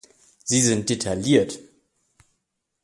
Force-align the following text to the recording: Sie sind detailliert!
Sie 0.43 0.61
sind 0.63 0.89
detailliert! 0.89 1.59